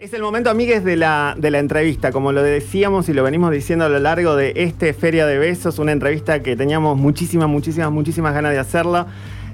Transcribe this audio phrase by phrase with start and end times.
[0.00, 2.10] Es el momento, amigues, de la, de la entrevista.
[2.10, 5.78] Como lo decíamos y lo venimos diciendo a lo largo de este Feria de Besos,
[5.78, 9.08] una entrevista que teníamos muchísimas, muchísimas, muchísimas ganas de hacerla.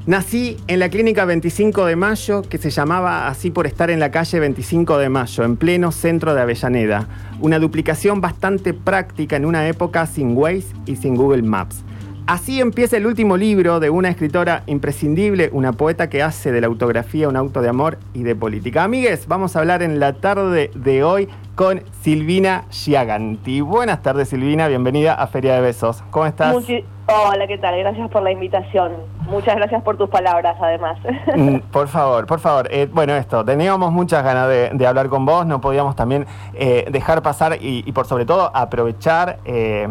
[0.06, 4.12] Nací en la clínica 25 de Mayo, que se llamaba así por estar en la
[4.12, 7.08] calle 25 de Mayo, en pleno centro de Avellaneda.
[7.40, 11.82] Una duplicación bastante práctica en una época sin Waze y sin Google Maps.
[12.26, 16.66] Así empieza el último libro de una escritora imprescindible, una poeta que hace de la
[16.66, 18.82] autografía un auto de amor y de política.
[18.82, 23.60] Amigues, vamos a hablar en la tarde de hoy con Silvina Giaganti.
[23.60, 26.02] Buenas tardes, Silvina, bienvenida a Feria de Besos.
[26.10, 26.52] ¿Cómo estás?
[26.56, 27.78] Hola, ¿qué tal?
[27.78, 28.94] Gracias por la invitación.
[29.28, 30.98] Muchas gracias por tus palabras, además.
[31.36, 32.66] Mm, por favor, por favor.
[32.72, 37.22] Eh, bueno, esto, teníamos muchas ganas de, hablar con vos, no podíamos también eh, dejar
[37.22, 39.38] pasar y, por sobre todo aprovechar...
[39.44, 39.86] Eh,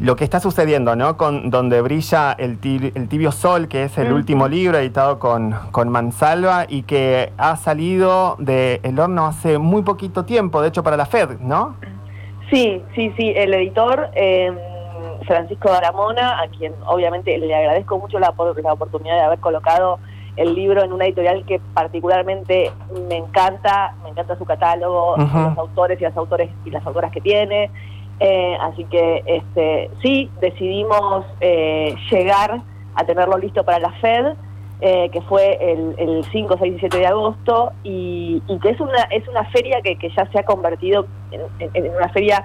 [0.00, 1.16] lo que está sucediendo, ¿no?
[1.16, 6.64] Con donde brilla el, tibio, sol, que es el último libro editado con, con, Mansalva
[6.68, 11.40] y que ha salido del horno hace muy poquito tiempo, de hecho para la FED,
[11.40, 11.76] ¿no?
[12.50, 13.32] Sí, sí, sí.
[13.36, 14.56] El editor em,
[15.26, 18.32] Francisco Aramona, a quien obviamente le agradezco mucho la,
[18.62, 19.98] la oportunidad de haber colocado
[20.36, 22.72] el libro en una editorial que particularmente
[23.08, 27.20] me encanta, me encanta su catálogo, los autores y las autores y las autoras que
[27.20, 27.70] tiene.
[28.20, 32.60] Eh, así que este, sí, decidimos eh, llegar
[32.94, 34.34] a tenerlo listo para la FED,
[34.82, 39.26] eh, que fue el, 5, 6 y 7 de agosto, y, que es una, es
[39.26, 42.44] una feria que, ya se ha convertido en, una feria,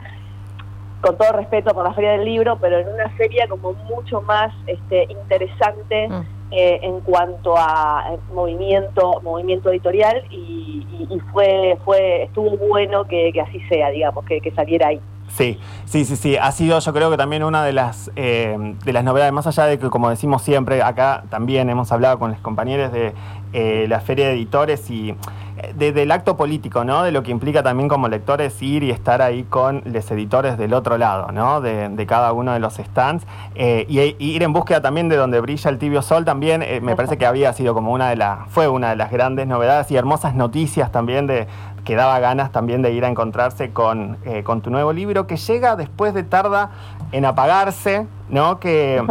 [1.01, 4.53] con todo respeto por la feria del libro, pero en una feria como mucho más
[4.67, 6.07] este, interesante.
[6.07, 6.23] Mm.
[6.51, 10.85] en cuanto a movimiento movimiento editorial y,
[11.33, 15.01] fue fue estuvo bueno que, así sea digamos que saliera ahí
[15.36, 16.38] Sí, sí, sí, sí.
[16.38, 19.66] Ha sido yo creo que también una de las, eh, de las novedades, más allá
[19.66, 23.14] de que como decimos siempre, acá también hemos hablado con los compañeros de
[23.52, 25.14] eh, la Feria de Editores y
[25.58, 27.03] eh, del acto político, ¿no?
[27.03, 30.73] De lo que implica también como lectores ir y estar ahí con los editores del
[30.73, 31.59] otro lado, ¿no?
[31.59, 33.25] De, cada uno de los stands.
[33.55, 37.26] y, ir en búsqueda también de donde brilla el tibio sol también, me parece que
[37.26, 40.92] había sido como una de las, fue una de las grandes novedades y hermosas noticias
[40.92, 41.48] también de,
[41.85, 45.37] que daba ganas también de ir a encontrarse con, eh, con tu nuevo libro, que
[45.37, 46.71] llega después de tarda
[47.11, 48.59] en apagarse, ¿no?
[48.59, 49.01] Que,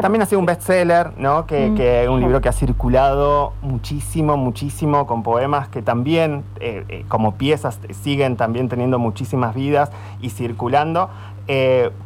[0.00, 1.46] también ha sido un bestseller, ¿no?
[1.46, 1.74] Que, mm.
[1.76, 7.34] que, un libro que ha circulado muchísimo, muchísimo, con poemas que también, eh, eh, como
[7.34, 11.10] piezas, siguen también teniendo muchísimas vidas y circulando.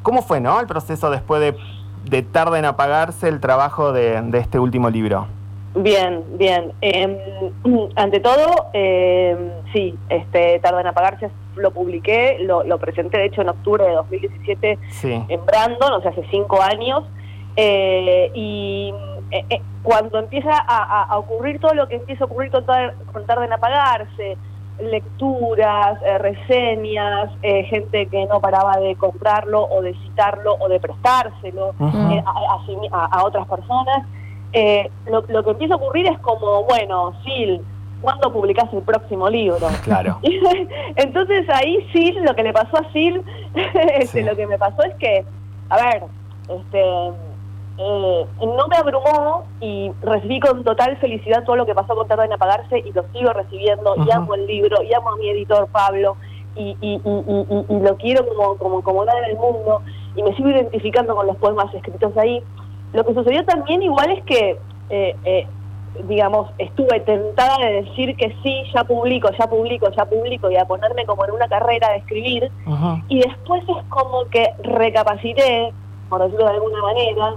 [0.03, 0.59] ¿Cómo fue, ¿no?
[0.59, 1.57] El proceso después de,
[2.11, 5.29] de tarda en apagarse, el trabajo de, de este último libro.
[5.77, 6.73] Bien, bien.
[6.81, 7.19] Em,
[7.97, 9.37] ante todo, eh,
[9.73, 14.79] sí, este, tarda en apagarse, lo publiqué, lo, presenté de hecho en octubre de 2017
[15.03, 17.05] en Brandon, o sea, hace cinco años,
[17.57, 18.93] eh, y
[19.31, 22.65] eh, eh, cuando empieza a, ocurrir todo lo que empieza a ocurrir con,
[23.27, 24.37] tarda en apagarse,
[24.79, 33.25] lecturas, reseñas, gente que no paraba de comprarlo o de citarlo o de prestárselo a
[33.25, 34.07] otras personas,
[34.59, 37.61] eh, lo, que empieza a ocurrir es como, bueno, Sil,
[38.01, 39.69] ¿cuándo publicás el próximo libro?
[39.85, 40.19] Claro.
[40.97, 43.21] Entonces ahí Sil, lo que le pasó a Sil,
[44.01, 45.27] este, lo que me pasó es que,
[45.69, 46.05] a ver,
[46.49, 46.83] este,
[47.79, 52.25] eh, no me abrumó y recibí con total felicidad todo lo que pasó con Tarda
[52.25, 55.69] en Apagarse y lo sigo recibiendo y amo el libro y amo a mi editor
[55.69, 56.17] Pablo
[56.57, 59.83] y, y, y, lo quiero como, como, como nada en el mundo
[60.15, 62.43] y me sigo identificando con los poemas escritos ahí.
[62.93, 64.59] Lo que sucedió también igual es que,
[64.91, 65.47] eh, eh,
[66.09, 70.65] digamos, estuve tentada de decir que sí, ya publico, ya publico, ya publico, y a
[70.65, 72.51] ponerme como en una carrera de escribir,
[73.09, 75.73] y después es como que recapacité,
[76.09, 77.35] por decirlo de alguna manera,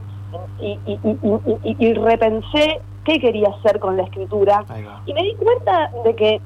[0.59, 4.65] y, repensé qué quería hacer con la escritura,
[5.05, 6.41] y me di cuenta de que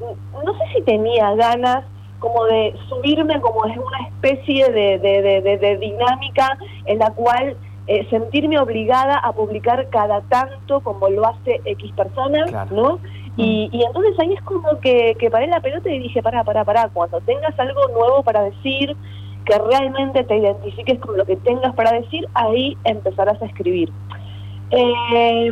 [0.46, 1.84] no sé si tenía ganas
[2.20, 8.60] como de subirme como en una especie de, de dinámica en la cual eh, sentirme
[8.60, 13.00] obligada a publicar cada tanto como lo hace X personas, ¿no?
[13.36, 16.64] Y, y, entonces ahí es como que, que paré la pelota y dije, para, para,
[16.64, 18.96] para, cuando tengas algo nuevo para decir,
[19.46, 23.92] que realmente te identifiques con lo que tengas para decir, ahí empezarás a escribir.
[24.72, 25.52] Eh,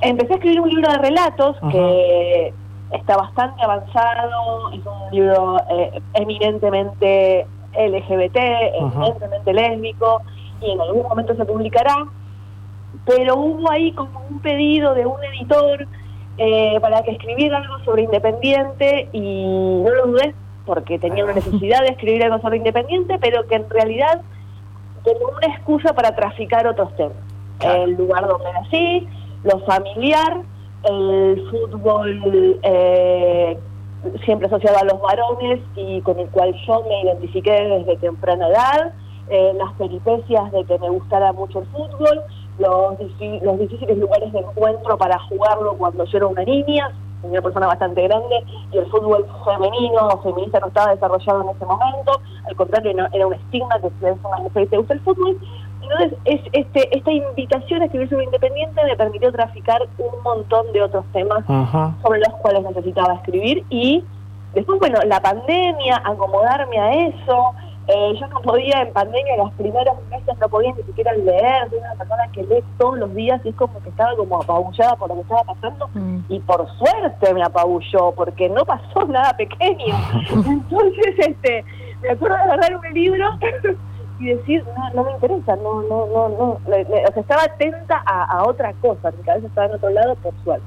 [0.00, 2.52] empecé a escribir un libro de relatos que
[2.92, 8.36] está bastante avanzado, es un libro eh, eminentemente LGBT,
[8.74, 10.22] eminentemente lésbico,
[10.60, 12.06] y en algún momento se publicará,
[13.06, 15.86] pero hubo ahí como un pedido de un editor
[16.38, 20.34] eh, para que escribiera algo sobre Independiente y no lo dudé
[20.66, 24.22] porque tenía una necesidad de escribir algo sobre Independiente, pero que en realidad
[25.04, 27.16] tenía una excusa para traficar otros temas.
[27.60, 29.06] El lugar donde nací,
[29.44, 30.42] lo familiar,
[30.84, 33.58] el fútbol eh,
[34.24, 38.94] siempre asociado a los varones y con el cual yo me identifiqué desde temprana edad,
[39.30, 42.22] eh, las peripecias de que me gustara mucho el fútbol,
[42.58, 42.98] los,
[43.42, 46.90] los difíciles lugares de encuentro para jugarlo cuando yo era una niña,
[47.22, 51.66] una persona bastante grande, y el fútbol femenino o feminista no estaba desarrollado en ese
[51.66, 55.00] momento, al contrario, era un estigma que si eres una mujer y te gusta el
[55.00, 55.38] fútbol.
[55.82, 60.82] Entonces, es, este, esta invitación a escribir sobre Independiente me permitió traficar un montón de
[60.82, 61.44] otros temas
[62.02, 64.04] sobre los cuales necesitaba escribir y
[64.54, 67.54] después, bueno, la pandemia, acomodarme a eso,
[67.92, 71.78] eh, yo no podía en pandemia, los primeros meses no podía ni siquiera leer, soy
[71.78, 75.08] una persona que lee todos los días y es como que estaba como apabullada por
[75.08, 76.18] lo que estaba pasando mm.
[76.28, 79.96] y por suerte me apabulló porque no pasó nada pequeño.
[80.30, 81.64] Entonces, este,
[82.02, 83.26] me acuerdo de agarrar un libro
[84.20, 88.44] y decir, no, no me interesa, no, no, no, no, o sea, estaba atenta a,
[88.44, 90.66] otra cosa, mi cabeza estaba en otro lado por suerte.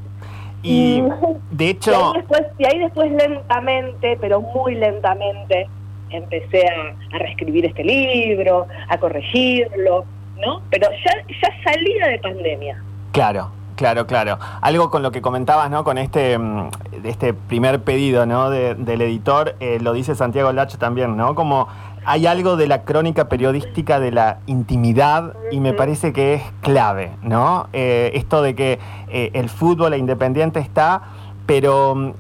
[0.64, 1.04] Y
[1.52, 1.92] de hecho...
[1.94, 5.70] Y ahí después, y ahí después lentamente, pero muy lentamente,
[6.14, 10.06] empecé a, reescribir este libro, a corregirlo,
[10.40, 10.62] ¿no?
[10.70, 12.82] Pero ya, ya salía de pandemia.
[13.12, 14.38] Claro, Claro, claro.
[14.62, 15.84] Algo con lo que comentabas, ¿no?
[15.84, 16.70] Con este, mm,
[17.04, 18.50] este primer pedido, ¿no?
[18.50, 21.34] del editor, eh, lo dice Santiago Lacho también, ¿no?
[21.34, 21.68] Como
[22.06, 27.12] hay algo de la crónica periodística de la intimidad y me parece que es clave,
[27.22, 27.68] ¿no?
[27.74, 31.02] Eh, esto de que eh, el fútbol, e independiente está,
[31.46, 32.14] pero mm,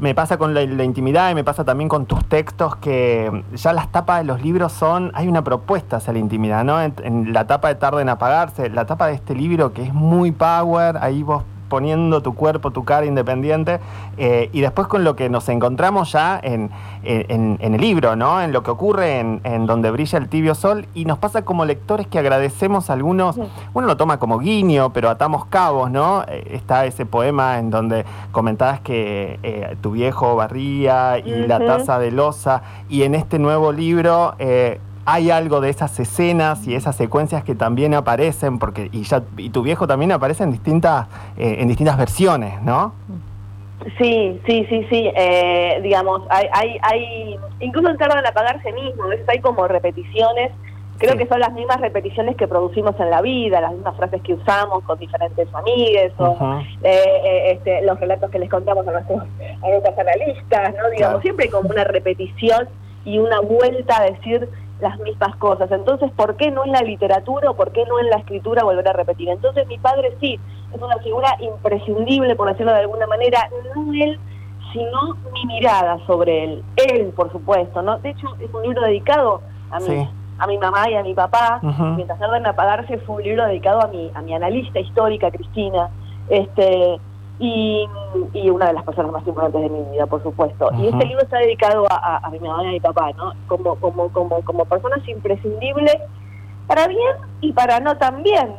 [0.00, 3.90] me pasa con la, intimidad y me pasa también con tus textos que ya las
[3.90, 6.80] tapas de los libros son, hay una propuesta hacia la intimidad, ¿no?
[6.80, 9.94] En, en la tapa de Tarde en Apagarse, la tapa de este libro que es
[9.94, 13.80] muy power, ahí vos poniendo tu cuerpo, tu cara independiente,
[14.16, 16.70] eh, y después con lo que nos encontramos ya en,
[17.02, 18.42] el libro, ¿no?
[18.42, 22.06] En lo que ocurre en, donde brilla el tibio sol, y nos pasa como lectores
[22.06, 23.38] que agradecemos a algunos,
[23.74, 26.24] uno lo toma como guiño, pero atamos cabos, ¿no?
[26.28, 31.98] Eh, está ese poema en donde comentabas que eh, tu viejo barría y la taza
[31.98, 34.34] de losa, y en este nuevo libro
[35.10, 39.48] hay algo de esas escenas y esas secuencias que también aparecen, porque y, ya, y
[39.48, 41.08] tu viejo también aparece en distintas,
[41.38, 42.92] eh, en distintas versiones, ¿no?
[43.96, 45.10] Sí, sí, sí, sí.
[45.16, 50.52] Eh, digamos, hay, hay, hay, incluso en Tardan en apagarse mismo, hay como repeticiones.
[50.98, 54.34] Creo que son las mismas repeticiones que producimos en la vida, las mismas frases que
[54.34, 56.36] usamos con diferentes amigues, o
[56.82, 60.90] eh, este, los relatos que les contamos a nuestros, a nuestros analistas, ¿no?
[60.90, 62.68] Digamos, siempre hay como una repetición
[63.04, 65.70] y una vuelta a decir las mismas cosas.
[65.70, 68.88] Entonces, ¿por qué no en la literatura o por qué no en la escritura volver
[68.88, 69.28] a repetir?
[69.28, 70.38] Entonces, mi padre sí,
[70.74, 74.18] es una figura imprescindible, por decirlo de alguna manera, no él,
[74.72, 76.64] sino mi mirada sobre él.
[76.76, 77.98] Él, por supuesto, ¿no?
[77.98, 79.40] De hecho, es un libro dedicado
[79.70, 80.08] a mí.
[80.38, 81.58] a mi mamá y a mi papá,
[81.96, 85.90] mientras tardan en apagarse fue un libro dedicado a mi, a mi analista histórica, Cristina,
[86.28, 87.00] este,
[87.38, 87.88] y,
[88.50, 90.70] una de las personas más importantes de mi vida, por supuesto.
[90.78, 93.32] Y este libro está dedicado a, mi mamá y a mi papá, ¿no?
[93.46, 95.96] Como, como, como, como personas imprescindibles
[96.66, 98.54] para bien y para no tan bien.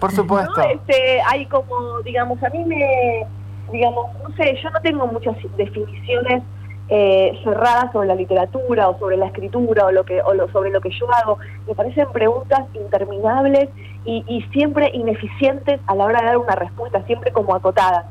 [0.00, 0.60] Por supuesto.
[0.62, 3.26] este, hay como, digamos, a mí me,
[3.72, 6.42] digamos, no sé, yo no tengo muchas definiciones
[6.88, 10.70] eh, cerradas sobre la literatura o sobre la escritura o lo que o lo, sobre
[10.70, 11.38] lo que yo hago.
[11.66, 13.68] Me parecen preguntas interminables
[14.06, 18.06] y, siempre ineficientes a la hora de dar una respuesta siempre como acotada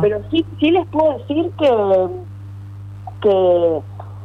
[0.00, 2.08] pero sí sí les puedo decir que
[3.22, 3.80] que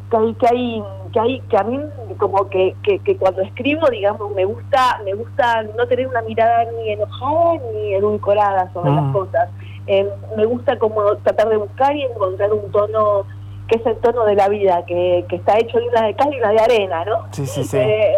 [0.09, 1.79] que hay que hay que hay que a mí
[2.17, 6.91] como que, que, cuando escribo digamos me gusta me gusta no tener una mirada ni
[6.91, 9.13] enojada ni edulcorada sobre las mm.
[9.13, 9.50] cosas.
[9.88, 13.25] Eh, me gusta como tratar de buscar y encontrar un tono
[13.67, 16.34] que es el tono de la vida, que, que está hecho de una de cal
[16.34, 17.27] y una de arena, ¿no?
[17.32, 17.77] Sí, sí, sí.
[17.77, 18.13] Eh,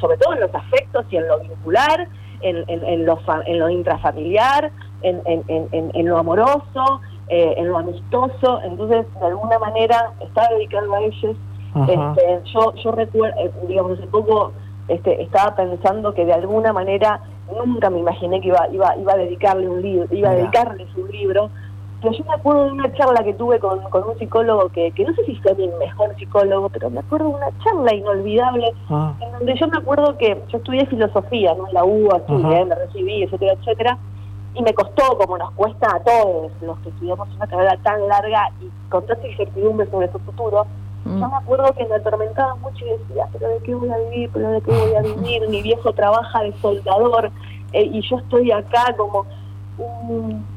[0.00, 2.08] sobre todo en los afectos y en lo vincular,
[2.42, 4.70] en, en, lo, en lo intrafamiliar,
[5.02, 8.60] en, en, lo amoroso, eh, en lo amistoso.
[8.62, 11.36] Entonces, de alguna manera, está dedicado a ellos.
[11.88, 14.52] Este, yo yo recuerdo, eh, digamos, hace poco
[14.88, 17.20] este, estaba pensando que de alguna manera
[17.52, 21.10] nunca me imaginé que iba, iba, iba a dedicarle un libro, iba a dedicarles un
[21.10, 21.50] libro
[22.00, 25.14] pero yo me acuerdo de una charla que tuve con, un psicólogo que, que no
[25.14, 29.14] sé si fue mi mejor psicólogo, pero me acuerdo de una charla inolvidable ah.
[29.20, 31.66] en donde yo me acuerdo que yo estudié filosofía, ¿no?
[31.68, 33.98] En la UBA, estudié, me recibí, etcétera, etcétera,
[34.54, 38.50] y me costó, como nos cuesta a todos los que estudiamos una carrera tan larga
[38.60, 40.66] y con tanta incertidumbre sobre su futuro,
[41.04, 41.20] mm.
[41.20, 44.30] yo me acuerdo que me atormentaba mucho y decía, pero ¿de qué voy a vivir?
[44.32, 45.48] ¿Pero de qué voy a vivir?
[45.48, 47.30] Mi viejo trabaja de soldador
[47.72, 49.26] eh, y yo estoy acá como
[49.78, 50.55] un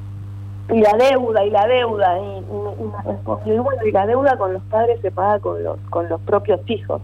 [0.72, 4.54] y la deuda y la deuda y, me respondió y bueno y la deuda con
[4.54, 7.02] los padres se paga con los con los propios hijos.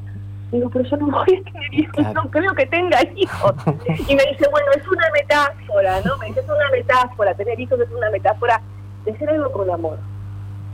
[0.51, 3.53] Digo pero yo no voy a tener hijos no creo que tenga hijos.
[4.07, 7.79] Y me dice bueno es una metáfora no me dice es una metáfora tener hijos
[7.79, 8.62] es una metáfora
[9.05, 9.98] de hacer algo con amor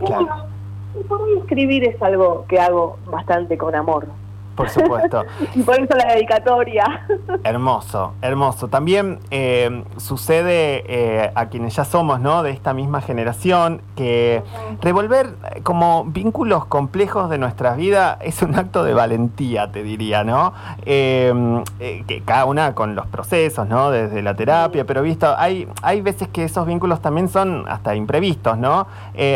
[0.01, 4.07] Y por ahí escribir es algo que hago bastante con amor.
[4.55, 5.23] Por supuesto.
[5.55, 7.07] y por eso la dedicatoria.
[7.43, 8.67] hermoso, hermoso.
[8.67, 12.43] También eh, sucede eh, a quienes ya somos, ¿no?
[12.43, 14.43] De esta misma generación, que
[14.81, 20.23] revolver eh, como vínculos complejos de nuestras vidas es un acto de valentía, te diría,
[20.23, 20.53] ¿no?
[20.85, 23.91] que cada una con los procesos, ¿no?
[23.91, 28.57] Desde la terapia, pero visto, hay, hay veces que esos vínculos también son hasta imprevistos,
[28.57, 28.87] ¿no?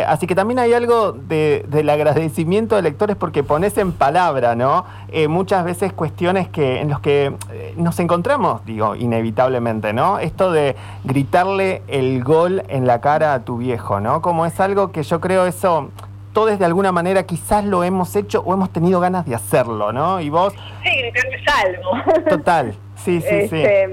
[0.06, 4.84] así que también hay algo del agradecimiento de lectores porque pones en palabra, ¿no?
[5.12, 10.18] Eh, muchas veces cuestiones que, en los que eh, nos encontramos, digo, inevitablemente, ¿no?
[10.18, 14.20] Esto de gritarle el gol en la cara a tu viejo, ¿no?
[14.20, 15.90] Como es algo que yo creo eso
[16.32, 20.20] todos de alguna manera quizás lo hemos hecho o hemos tenido ganas de hacerlo, ¿no?
[20.20, 20.52] Y vos...
[20.82, 21.90] Sí, gritarle algo.
[22.28, 23.62] Total, sí, sí, sí.
[23.62, 23.88] Este,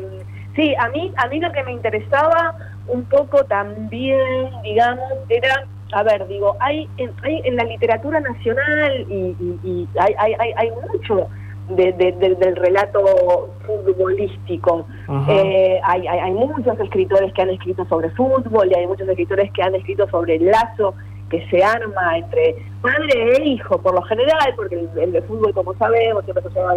[0.54, 2.54] sí, a mí, a mí lo que me interesaba
[2.88, 9.06] un poco también, digamos, era a ver, digo, hay en, hay en la literatura nacional
[9.10, 11.28] y, hay, hay, hay, mucho
[11.70, 14.86] del relato futbolístico.
[15.30, 19.52] Eh, hay, hay, hay, muchos escritores que han escrito sobre fútbol y hay muchos escritores
[19.54, 20.94] que han escrito sobre el lazo
[21.34, 26.24] que se arma entre padre e hijo, por lo general, porque el, fútbol, como sabemos,
[26.26, 26.74] siempre se a, a, a,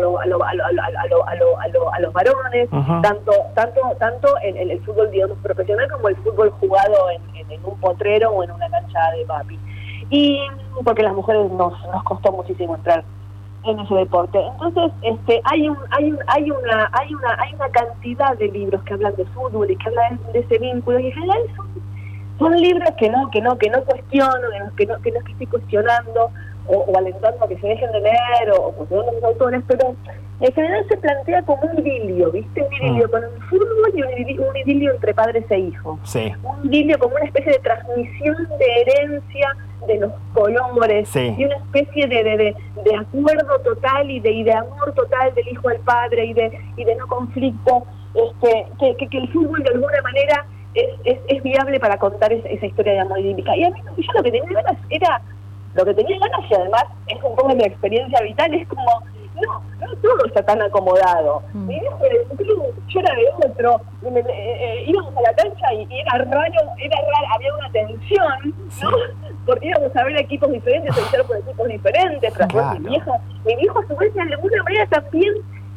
[2.00, 2.70] los varones,
[3.02, 7.20] tanto tanto tanto el, el, fútbol, digamos, profesional como el fútbol jugado en,
[7.64, 8.85] un potrero o en una cancha
[9.16, 9.58] de papi.
[10.10, 10.40] Y
[10.84, 13.04] porque las mujeres nos, nos costó muchísimo entrar
[13.64, 14.38] en ese deporte.
[14.38, 18.82] Entonces, este, hay un, hay un, hay una, hay una, hay una cantidad de libros
[18.84, 21.66] que hablan de fútbol y que hablan de ese vínculo y en general son
[22.38, 25.46] son libros que no, que no, que no cuestiono, que no, que no, que estoy
[25.46, 26.30] cuestionando
[26.66, 29.96] o, alentando a que se dejen de leer o, cuestionando a los autores, pero
[30.40, 32.62] en general se plantea como un idilio, ¿viste?
[32.62, 33.10] Un idilio mm.
[33.10, 35.98] con un fútbol y un idilio, entre padres e hijos.
[36.42, 42.06] Un idilio como una especie de transmisión de herencia de los colores y una especie
[42.06, 46.26] de, de, de, acuerdo total y de, y de amor total del hijo al padre
[46.26, 50.44] y de, y de no conflicto, este, que, que, que el fútbol de alguna manera
[50.74, 53.56] es, es, viable para contar esa, historia de amor idílica.
[53.56, 55.22] Y a mí yo lo que tenía ganas era,
[55.74, 59.02] lo que tenía ganas y además es un poco mi experiencia vital, es como,
[59.42, 61.42] no, no todo está tan acomodado.
[61.52, 61.66] Mm.
[61.66, 65.72] Mi viejo era un club, yo era de otro, eh, eh, íbamos a la cancha
[65.74, 68.90] y, era raro, era raro, había una tensión, ¿no?
[69.44, 73.12] Porque íbamos a ver equipos diferentes, a por equipos diferentes, pero mi viejo,
[73.44, 75.34] mi viejo a su vez de alguna manera también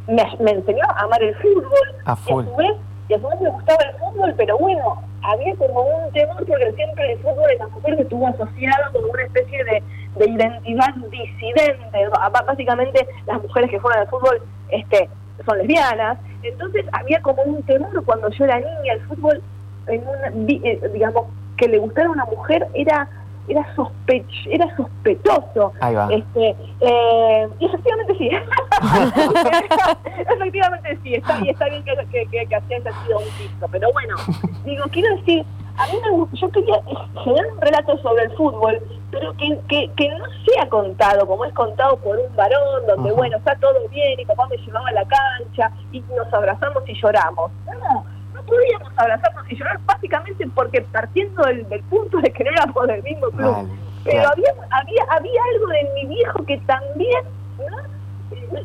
[0.08, 2.76] me, me enseñó a amar el fútbol, a, y a su vez
[3.10, 6.72] y a su vez me gustaba el fútbol, pero bueno, había como un temor porque
[6.74, 9.84] siempre el fútbol de la mujer se estuvo asociado como una especie de,
[10.26, 12.10] identidad disidente.
[12.46, 15.10] Básicamente las mujeres que juegan al fútbol este,
[15.46, 16.18] son lesbianas.
[16.44, 19.42] Entonces había como un temor cuando yo era niña, el fútbol,
[19.88, 21.26] en una, eh, digamos,
[21.58, 23.10] que le gustara a una mujer era
[23.50, 25.74] era sospech era sospechoso.
[26.12, 28.30] Este, eh, y efectivamente sí.
[30.30, 33.68] efectivamente sí, está, y está bien que, que, que, que sido un piso.
[33.72, 34.16] Pero bueno,
[34.66, 35.44] digo, quiero decir,
[35.78, 36.10] a mí me,
[36.40, 36.80] yo quería
[37.24, 38.80] generar un relato sobre el fútbol,
[39.12, 43.38] pero que, que, que no sea contado como es contado por un varón, donde bueno,
[43.38, 47.52] está todo bien y papá me llevaba a la cancha y nos abrazamos y lloramos.
[47.66, 48.06] No,
[48.44, 53.28] podíamos abrazarnos y llorar básicamente porque partiendo del, punto de que no éramos del mismo
[53.32, 53.70] club.
[54.04, 57.26] Pero había, había, había algo de mi viejo que también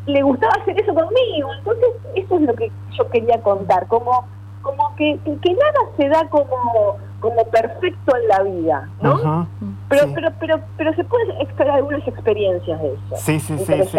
[0.07, 1.53] le gustaba hacer eso conmigo.
[1.59, 4.27] Entonces, eso es lo que yo quería contar, como,
[4.63, 9.49] como que, que nada se da como como perfecto en la vida, ¿no?
[9.89, 13.17] pero, pero, pero, pero se pueden extraer algunas experiencias de eso.
[13.17, 13.99] Sí, sí, sí, sí.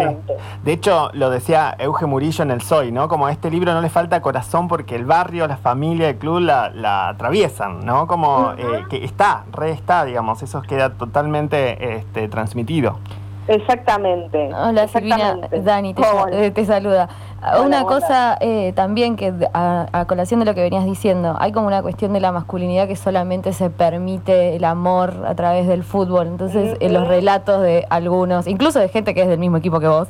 [0.62, 3.08] De hecho, lo decía Euge Murillo en el Soy, ¿no?
[3.08, 6.38] Como a este libro no le falta corazón porque el barrio, la familia, el club
[6.38, 8.06] la, la atraviesan, ¿no?
[8.06, 13.00] Como eh, que está, re está, digamos, eso queda totalmente este, transmitido.
[13.48, 14.50] Exactamente.
[14.54, 17.08] Hola Silvina, Dani, te, te saluda.
[17.62, 21.82] Una cosa eh, también que a, colación de lo que venías diciendo, hay como una
[21.82, 26.26] cuestión de la masculinidad que solamente se permite el amor a través del fútbol.
[26.26, 29.88] Entonces, en los relatos de algunos, incluso de gente que es del mismo equipo que
[29.88, 30.08] vos,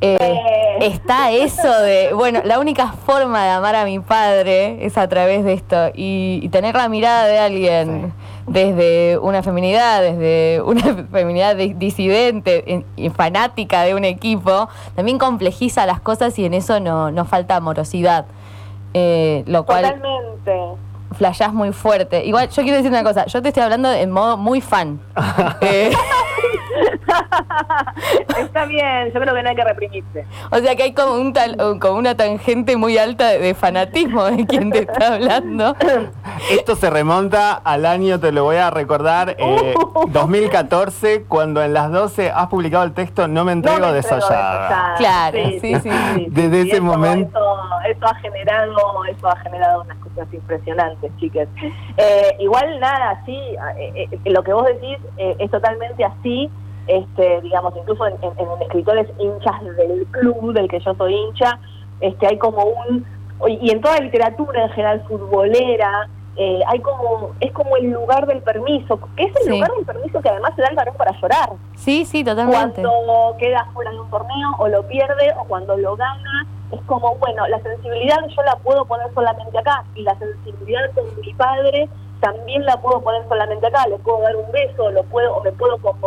[0.00, 0.40] eh,
[0.80, 5.44] está eso de, bueno, la única forma de amar a mi padre es a través
[5.44, 8.12] de esto y, tener la mirada de alguien
[8.48, 16.00] desde una feminidad, desde una feminidad disidente y fanática de un equipo, también complejiza las
[16.00, 18.26] cosas y en eso no, no falta amorosidad.
[18.94, 20.82] Eh, lo cual Totalmente.
[21.12, 22.24] Flashás muy fuerte.
[22.24, 25.00] Igual, yo quiero decir una cosa, yo te estoy hablando en modo muy fan.
[25.60, 25.90] Eh,
[28.38, 30.26] Está bien, yo creo que no hay que reprimirse.
[30.50, 34.46] O sea que hay como, un tal, como una tangente muy alta de, fanatismo de
[34.46, 35.76] quien te está hablando.
[36.50, 39.36] Esto se remonta al año, te lo voy a recordar,
[40.08, 43.92] 2014, eh, cuando en las 12 has publicado el texto No me entrego, no
[44.98, 46.26] Claro, sí, sí, sí.
[46.28, 47.38] Desde ese momento...
[47.88, 51.48] Eso, ha generado, eso ha generado unas cosas impresionantes, chicas.
[51.96, 53.38] Eh, igual nada, sí,
[53.78, 56.50] eh, lo que vos decís es totalmente así
[56.88, 58.16] este, digamos, incluso en,
[58.62, 61.58] escritores hinchas del club del que yo soy hincha,
[62.00, 63.06] este, hay como un,
[63.46, 68.26] y en toda la literatura en general futbolera, eh, hay como, es como el lugar
[68.26, 71.12] del permiso, que es el lugar del permiso que además se da el varón para
[71.20, 71.50] llorar.
[71.74, 72.80] Sí, sí, totalmente.
[72.82, 77.16] Cuando queda fuera de un torneo o lo pierde o cuando lo gana, es como,
[77.16, 81.88] bueno, la sensibilidad yo la puedo poner solamente acá y la sensibilidad con mi padre
[82.20, 85.52] también la puedo poner solamente acá, le puedo dar un beso, lo puedo, o me
[85.52, 85.57] puedo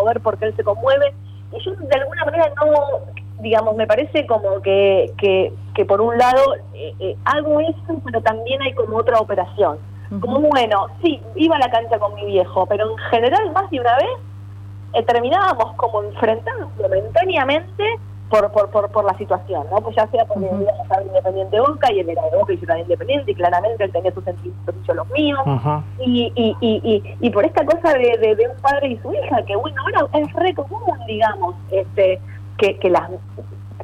[0.01, 1.13] conmover porque él se conmueve.
[1.53, 6.17] Y yo de alguna manera no, digamos, me parece como que, que, que por un
[6.17, 9.77] lado eh, eh, hago eso, pero también hay como otra operación.
[10.19, 13.79] Como bueno, sí, iba a la cancha con mi viejo, pero en general más de
[13.79, 14.09] una vez
[14.93, 17.83] eh, terminábamos como enfrentados momentáneamente
[18.31, 19.81] por, por, por, por la situación, ¿no?
[19.81, 21.05] Pues ya sea porque uh -huh.
[21.05, 24.11] Independiente Boca y él era de Boca y yo era Independiente y claramente él tenía
[24.13, 25.39] sus sentimientos y yo los míos.
[25.99, 29.55] y, y, y, y, por esta cosa de, de, un padre y su hija, que
[29.57, 32.21] bueno, ahora es re común, digamos, este
[32.57, 33.09] que, que las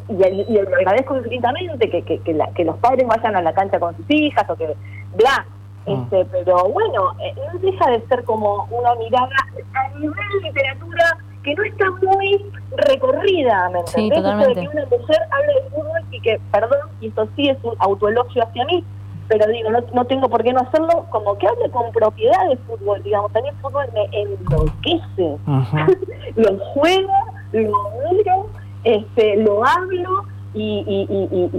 [0.08, 3.54] y, y le agradezco infinitamente que, que, que, la, que, los padres vayan a la
[3.54, 4.74] cancha con sus hijas o que
[5.16, 5.46] bla
[5.86, 9.36] este pero bueno eh, no deja de ser como una mirada
[9.74, 14.18] a nivel literatura que no está muy recorrida, ¿me entendés?
[14.18, 17.58] Sí, de que una mujer hable de fútbol y que, perdón, y esto sí es
[17.64, 18.84] un autoelogio hacia mí,
[19.30, 22.58] pero digo, no, no tengo por qué no hacerlo, como que hable con propiedad de
[22.58, 25.38] fútbol, digamos, mí el fútbol me enloquece.
[26.36, 27.14] lo juego,
[27.54, 28.50] lo miro,
[28.84, 31.50] este, lo hablo y, y, y,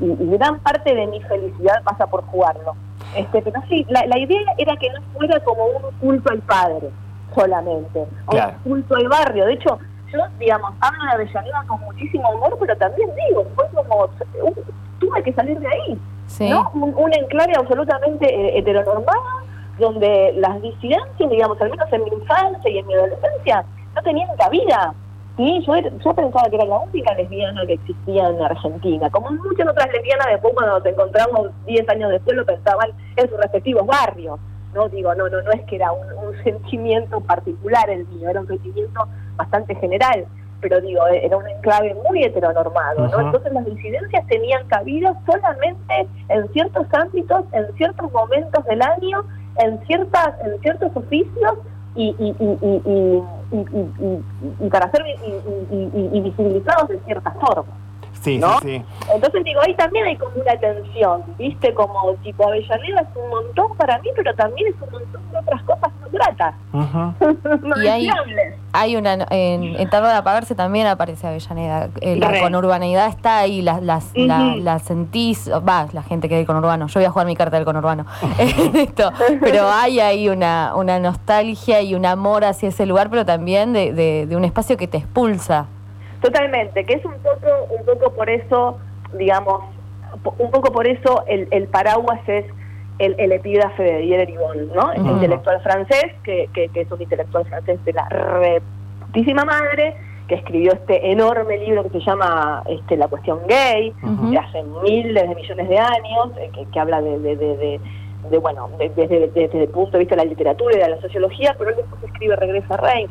[0.00, 2.76] y, gran parte de mi felicidad pasa por jugarlo.
[3.16, 6.90] Este, pero sí, la, la idea era que no fuera como un culto al padre
[7.34, 8.56] solamente, claro.
[8.60, 9.46] o culto al barrio.
[9.46, 9.78] De hecho,
[10.12, 14.08] yo, digamos, hablo de Avellaneda con muchísimo humor, pero también digo, fue como,
[14.98, 16.00] tuve que salir de ahí,
[16.50, 16.70] ¿no?
[16.72, 19.20] Un, enclave absolutamente eh, heteronormado,
[19.78, 23.64] donde las disidencias, digamos, al menos en mi infancia y en mi adolescencia,
[23.94, 24.94] no tenían cabida.
[25.36, 29.08] Sí, yo, yo pensaba que era la única lesbiana que existía en Argentina.
[29.08, 33.38] Como muchas otras lesbianas, después cuando nos encontramos 10 años después lo pensaban en sus
[33.38, 34.40] respectivos barrios.
[34.74, 38.40] No digo, no, no, no es que era un, un sentimiento particular el mío, era
[38.40, 40.26] un sentimiento bastante general,
[40.60, 43.20] pero digo, era un enclave muy heteronormado, ¿no?
[43.20, 49.24] Entonces las disidencias tenían cabida solamente en ciertos ámbitos, en ciertos momentos del año,
[49.58, 51.58] en ciertas, en ciertos oficios
[51.94, 54.24] y, y, y, y,
[54.60, 57.72] y para ser y, visibilizados de cierta forma.
[58.28, 58.58] Sí, ¿no?
[58.60, 58.84] sí, sí.
[59.14, 61.72] Entonces digo, ahí también hay como una tensión, ¿viste?
[61.74, 65.62] Como tipo Avellaneda es un montón para mí, pero también es un montón de otras
[65.62, 66.54] cosas no gratas.
[66.72, 67.60] Uh -huh.
[67.62, 68.10] no y hay,
[68.72, 71.88] hay una, en, en Tarde de Apagarse también aparece Avellaneda.
[72.00, 74.26] Eh, la conurbanidad está ahí, las, las, uh -huh.
[74.26, 77.56] la, la, sentís, va, la gente que hay conurbano, yo voy a jugar mi carta
[77.56, 78.04] del conurbano,
[78.74, 79.10] Esto,
[79.40, 83.92] pero hay ahí una, una nostalgia y un amor hacia ese lugar, pero también de,
[83.92, 85.66] de, de un espacio que te expulsa.
[86.20, 88.78] Totalmente, que es un poco, un poco por eso,
[89.16, 89.62] digamos,
[90.38, 92.44] un poco por eso el, el paraguas es
[92.98, 94.92] el, el epígrafe de Didier Eribon, ¿no?
[94.92, 95.12] El uh -huh.
[95.12, 99.94] intelectual francés, que, que, que, es un intelectual francés de la reputísima madre,
[100.26, 104.30] que escribió este enorme libro que se llama este, La cuestión gay, uh -huh.
[104.30, 107.80] de hace miles de millones de años, eh, que, que, habla de, de, de, de
[108.30, 111.54] de bueno, desde, desde, el punto de vista de la literatura y de la sociología,
[111.56, 113.10] pero él después escribe Regresa a Reims,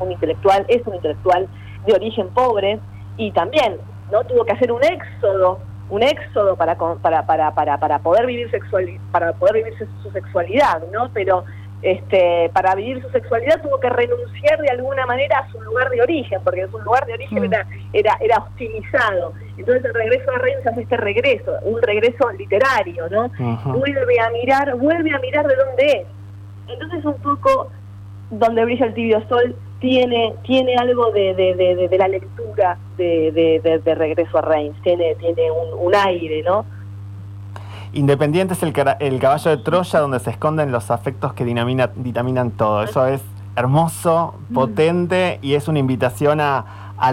[0.00, 1.48] un intelectual, es un intelectual
[1.86, 2.78] de origen pobre
[3.16, 3.76] y también
[4.10, 8.50] no tuvo que hacer un éxodo un éxodo para para para para, para poder vivir
[8.50, 11.44] sexual para poder vivir su, sexualidad no pero
[11.82, 16.02] este para vivir su sexualidad tuvo que renunciar de alguna manera a su lugar de
[16.02, 17.44] origen porque su lugar de origen mm.
[17.44, 19.32] era, era era hostilizado.
[19.56, 23.30] Entonces el regreso a Reims hace este regreso un regreso literario no
[23.64, 26.06] vuelve a mirar vuelve a mirar de dónde es.
[26.68, 27.70] Entonces un poco
[28.30, 33.80] donde brilla el tibio sol tiene tiene algo de, de, de, de la lectura de,
[33.84, 36.64] de, Regreso a Reims, tiene, tiene un, un aire, ¿no?
[37.92, 42.52] Independiente es el, el, caballo de Troya donde se esconden los afectos que dinamina, ditaminan
[42.52, 42.84] todo.
[42.84, 43.20] Eso es
[43.56, 44.54] hermoso, mm.
[44.54, 46.64] potente y es una invitación a,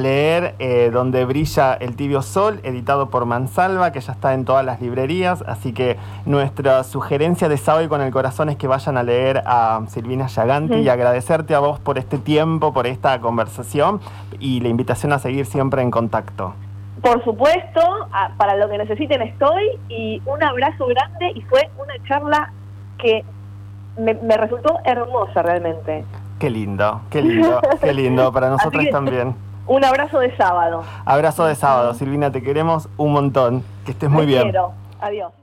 [0.02, 4.66] leer eh, Donde brilla el tibio sol, editado por Mansalva, que ya está en todas
[4.66, 5.42] las librerías.
[5.48, 5.96] Así que
[6.26, 10.76] nuestra sugerencia de sábado con el corazón es que vayan a leer a Silvina Yaganti
[10.76, 14.02] y agradecerte a vos por este tiempo, por esta conversación
[14.42, 16.54] y la invitación a seguir siempre en contacto.
[17.02, 22.52] Por supuesto, para lo que necesiten estoy y un abrazo grande y fue una charla
[22.98, 23.24] que
[23.98, 26.04] me, resultó hermosa realmente.
[26.40, 29.36] Qué lindo, qué lindo, qué lindo, para nosotros también.
[29.66, 30.84] Un abrazo de sábado.
[31.04, 33.64] Abrazo de sábado, Silvina, te queremos un montón.
[33.86, 34.44] Que estés muy bien.
[34.44, 34.72] Quiero.
[35.02, 35.34] Adiós.